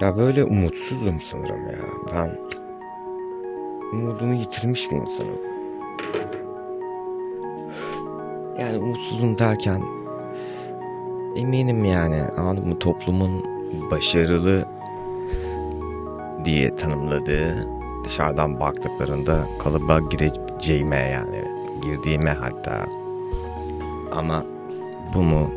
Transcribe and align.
Ya 0.00 0.16
böyle 0.16 0.44
umutsuzum 0.44 1.20
sanırım 1.20 1.66
ya. 1.66 1.78
Ben 2.12 2.38
umudumu 3.92 4.34
yitirmiş 4.34 4.90
bir 4.90 4.96
insanım. 4.96 5.38
Yani 8.60 8.78
umutsuzum 8.78 9.38
derken 9.38 9.82
eminim 11.36 11.84
yani 11.84 12.22
anladın 12.22 12.68
mı 12.68 12.78
toplumun 12.78 13.44
başarılı 13.90 14.64
diye 16.44 16.76
tanımladığı 16.76 17.66
dışarıdan 18.04 18.60
baktıklarında 18.60 19.48
kalıba 19.62 19.98
gireceğime 19.98 20.96
yani 20.96 21.44
girdiğime 21.82 22.30
hatta 22.30 22.86
ama 24.12 24.44
bu 25.14 25.22
mu? 25.22 25.50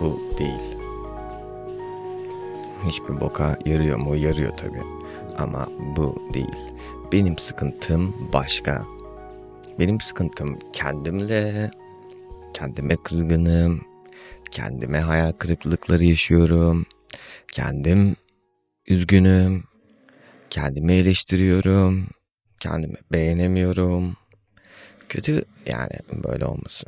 Bu 0.00 0.18
değil. 0.38 0.69
Hiçbir 2.86 3.20
boka 3.20 3.58
yarıyor 3.66 3.98
mu? 3.98 4.16
Yarıyor 4.16 4.56
tabii. 4.56 4.82
Ama 5.38 5.68
bu 5.96 6.22
değil. 6.34 6.56
Benim 7.12 7.38
sıkıntım 7.38 8.30
başka. 8.32 8.86
Benim 9.78 10.00
sıkıntım 10.00 10.58
kendimle, 10.72 11.70
kendime 12.54 12.96
kızgınım, 12.96 13.80
kendime 14.50 15.00
hayal 15.00 15.32
kırıklıkları 15.32 16.04
yaşıyorum, 16.04 16.86
kendim 17.52 18.16
üzgünüm, 18.86 19.64
kendimi 20.50 20.92
eleştiriyorum, 20.92 22.06
kendimi 22.60 22.96
beğenemiyorum. 23.12 24.16
Kötü 25.08 25.44
yani 25.66 25.98
böyle 26.24 26.44
olması. 26.44 26.86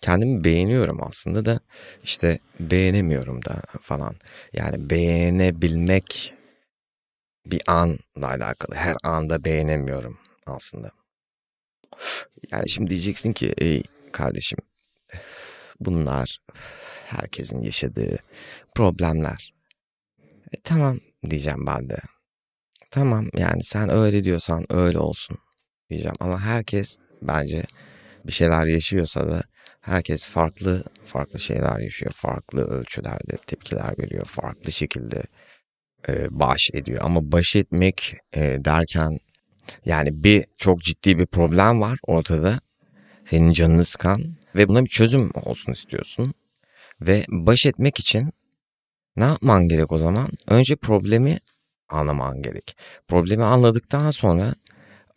Kendimi 0.00 0.44
beğeniyorum 0.44 1.02
aslında 1.02 1.44
da 1.44 1.60
işte 2.02 2.38
beğenemiyorum 2.60 3.44
da 3.44 3.62
falan. 3.82 4.14
Yani 4.52 4.90
beğenebilmek 4.90 6.34
bir 7.46 7.62
anla 7.66 7.98
alakalı. 8.22 8.76
Her 8.76 8.96
anda 9.02 9.44
beğenemiyorum 9.44 10.18
aslında. 10.46 10.90
Yani 12.52 12.68
şimdi 12.68 12.90
diyeceksin 12.90 13.32
ki 13.32 13.54
ey 13.58 13.82
kardeşim 14.12 14.58
bunlar 15.80 16.38
herkesin 17.06 17.60
yaşadığı 17.62 18.18
problemler. 18.74 19.54
E, 20.52 20.60
tamam 20.64 21.00
diyeceğim 21.30 21.66
ben 21.66 21.88
de. 21.88 21.98
Tamam 22.90 23.28
yani 23.36 23.62
sen 23.62 23.90
öyle 23.90 24.24
diyorsan 24.24 24.66
öyle 24.72 24.98
olsun 24.98 25.38
diyeceğim. 25.90 26.16
Ama 26.20 26.40
herkes 26.40 26.96
bence 27.22 27.64
bir 28.26 28.32
şeyler 28.32 28.66
yaşıyorsa 28.66 29.28
da 29.30 29.42
herkes 29.80 30.28
farklı 30.28 30.84
farklı 31.04 31.38
şeyler 31.38 31.78
yaşıyor. 31.78 32.12
Farklı 32.12 32.64
ölçülerde 32.64 33.36
tepkiler 33.46 33.98
veriyor. 33.98 34.24
Farklı 34.24 34.72
şekilde 34.72 35.22
e, 36.08 36.26
baş 36.30 36.70
ediyor. 36.74 37.00
Ama 37.02 37.32
baş 37.32 37.56
etmek 37.56 38.16
e, 38.32 38.40
derken 38.40 39.18
yani 39.84 40.24
bir 40.24 40.44
çok 40.56 40.80
ciddi 40.80 41.18
bir 41.18 41.26
problem 41.26 41.80
var 41.80 41.98
ortada. 42.02 42.58
Senin 43.24 43.52
canını 43.52 43.84
sıkan 43.84 44.36
ve 44.54 44.68
buna 44.68 44.84
bir 44.84 44.90
çözüm 44.90 45.30
olsun 45.34 45.72
istiyorsun. 45.72 46.34
Ve 47.00 47.24
baş 47.28 47.66
etmek 47.66 47.98
için 47.98 48.32
ne 49.16 49.24
yapman 49.24 49.68
gerek 49.68 49.92
o 49.92 49.98
zaman? 49.98 50.28
Önce 50.48 50.76
problemi 50.76 51.38
anlaman 51.88 52.42
gerek. 52.42 52.76
Problemi 53.08 53.44
anladıktan 53.44 54.10
sonra 54.10 54.54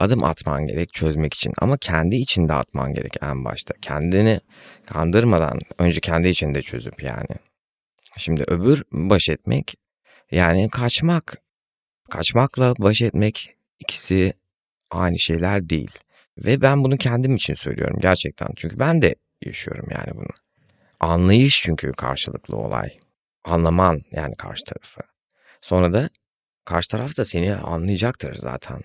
adım 0.04 0.24
atman 0.24 0.68
gerek 0.68 0.94
çözmek 0.94 1.34
için. 1.34 1.54
Ama 1.62 1.78
kendi 1.78 2.16
içinde 2.16 2.54
atman 2.54 2.94
gerek 2.94 3.14
en 3.22 3.46
başta. 3.46 3.74
Kendini 3.82 4.40
kandırmadan 4.86 5.60
önce 5.80 6.00
kendi 6.00 6.28
içinde 6.28 6.62
çözüp 6.62 7.04
yani. 7.04 7.36
Şimdi 8.18 8.44
öbür 8.48 8.84
baş 8.92 9.30
etmek 9.30 9.76
yani 10.32 10.70
kaçmak. 10.70 11.38
Kaçmakla 12.10 12.74
baş 12.80 13.02
etmek 13.02 13.50
ikisi 13.80 14.34
aynı 14.92 15.20
şeyler 15.20 15.70
değil. 15.70 15.92
Ve 16.38 16.62
ben 16.62 16.84
bunu 16.84 16.98
kendim 16.98 17.36
için 17.36 17.54
söylüyorum 17.54 18.00
gerçekten. 18.02 18.50
Çünkü 18.56 18.80
ben 18.80 19.02
de 19.02 19.16
yaşıyorum 19.46 19.88
yani 19.92 20.16
bunu. 20.16 20.34
Anlayış 21.00 21.62
çünkü 21.64 21.92
karşılıklı 21.92 22.58
olay. 22.58 22.90
Anlaman 23.46 24.02
yani 24.12 24.36
karşı 24.36 24.64
tarafı. 24.64 25.02
Sonra 25.62 25.94
da 25.94 26.10
karşı 26.66 26.90
taraf 26.90 27.18
da 27.18 27.26
seni 27.26 27.56
anlayacaktır 27.56 28.36
zaten. 28.36 28.82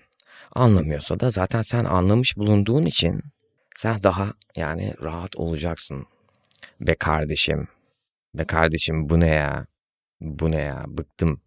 Anlamıyorsa 0.55 1.19
da 1.19 1.29
zaten 1.29 1.61
sen 1.61 1.85
anlamış 1.85 2.37
bulunduğun 2.37 2.85
için 2.85 3.21
sen 3.75 4.03
daha 4.03 4.33
yani 4.55 4.93
rahat 5.01 5.35
olacaksın. 5.35 6.05
Be 6.81 6.95
kardeşim. 6.95 7.67
Be 8.33 8.43
kardeşim 8.43 9.09
bu 9.09 9.19
ne 9.19 9.27
ya? 9.27 9.65
Bu 10.21 10.51
ne 10.51 10.61
ya? 10.61 10.85
Bıktım. 10.87 11.41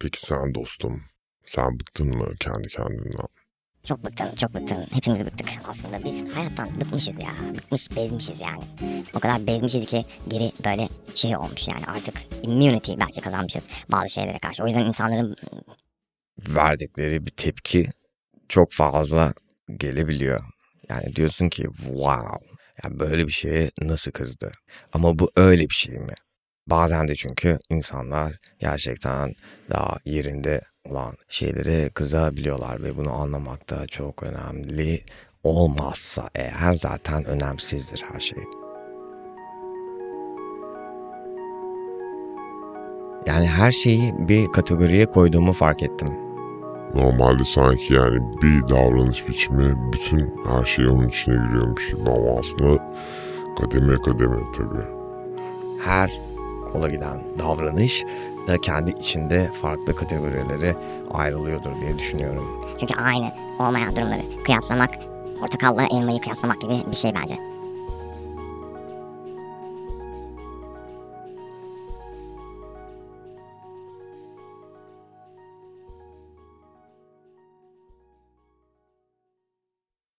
Peki 0.00 0.20
sen 0.20 0.54
dostum, 0.54 1.02
sen 1.44 1.80
bıktın 1.80 2.16
mı 2.16 2.28
kendi 2.40 2.68
kendinden? 2.68 3.28
Çok 3.84 4.04
bıktım, 4.04 4.34
çok 4.34 4.54
bıktım. 4.54 4.78
Hepimiz 4.92 5.26
bıktık 5.26 5.48
aslında. 5.68 6.04
Biz 6.04 6.36
hayattan 6.36 6.80
bıkmışız 6.80 7.20
ya. 7.20 7.34
Bıkmış, 7.56 7.96
bezmişiz 7.96 8.40
yani. 8.40 8.62
O 9.14 9.20
kadar 9.20 9.46
bezmişiz 9.46 9.86
ki 9.86 10.04
geri 10.28 10.52
böyle 10.64 10.88
şey 11.14 11.36
olmuş 11.36 11.68
yani 11.68 11.86
artık 11.86 12.14
immunity 12.42 12.92
belki 13.00 13.20
kazanmışız 13.20 13.68
bazı 13.92 14.10
şeylere 14.10 14.38
karşı. 14.38 14.62
O 14.62 14.66
yüzden 14.66 14.86
insanların 14.86 15.36
Verdikleri 16.48 17.26
bir 17.26 17.30
tepki 17.30 17.88
çok 18.48 18.72
fazla 18.72 19.34
gelebiliyor. 19.76 20.40
Yani 20.88 21.16
diyorsun 21.16 21.48
ki 21.48 21.62
wow. 21.62 22.46
Yani 22.84 22.98
böyle 23.00 23.26
bir 23.26 23.32
şeye 23.32 23.70
nasıl 23.82 24.10
kızdı? 24.10 24.52
Ama 24.92 25.18
bu 25.18 25.30
öyle 25.36 25.62
bir 25.62 25.74
şey 25.74 25.98
mi? 25.98 26.14
Bazen 26.66 27.08
de 27.08 27.14
çünkü 27.14 27.58
insanlar 27.70 28.36
gerçekten 28.58 29.34
daha 29.70 29.98
yerinde 30.04 30.60
olan 30.84 31.16
şeylere 31.28 31.88
kızabiliyorlar 31.88 32.82
ve 32.82 32.96
bunu 32.96 33.12
anlamak 33.12 33.70
da 33.70 33.86
çok 33.86 34.22
önemli 34.22 35.04
olmazsa 35.44 36.30
eğer 36.34 36.72
zaten 36.72 37.24
önemsizdir 37.24 38.04
her 38.12 38.20
şey. 38.20 38.38
Yani 43.26 43.46
her 43.46 43.70
şeyi 43.70 44.14
bir 44.28 44.46
kategoriye 44.46 45.06
koyduğumu 45.06 45.52
fark 45.52 45.82
ettim. 45.82 46.27
Normalde 46.94 47.44
sanki 47.44 47.94
yani 47.94 48.20
bir 48.42 48.68
davranış 48.68 49.28
biçimi 49.28 49.92
bütün 49.92 50.34
her 50.48 50.64
şey 50.64 50.88
onun 50.88 51.08
içine 51.08 51.34
giriyormuş 51.34 51.90
gibi 51.90 52.10
ama 52.10 52.38
aslında 52.40 52.96
kademe 53.60 53.94
kademe 54.02 54.36
tabii. 54.56 54.84
Her 55.84 56.20
kola 56.72 56.88
giden 56.88 57.20
davranış 57.38 58.04
da 58.48 58.60
kendi 58.60 58.90
içinde 58.90 59.50
farklı 59.62 59.96
kategorilere 59.96 60.76
ayrılıyordur 61.10 61.70
diye 61.80 61.98
düşünüyorum. 61.98 62.60
çünkü 62.80 62.94
aynı 62.94 63.30
olmayan 63.58 63.96
durumları 63.96 64.22
kıyaslamak 64.44 64.90
portakalla 65.40 65.86
elmayı 65.92 66.20
kıyaslamak 66.20 66.60
gibi 66.60 66.72
bir 66.90 66.96
şey 66.96 67.14
bence. 67.14 67.38